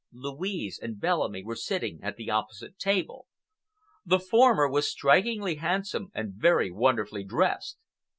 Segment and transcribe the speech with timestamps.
[0.11, 3.27] Louise and Bellamy were sitting at the opposite table.
[4.03, 7.77] The former was strikingly handsome and very wonderfully dressed.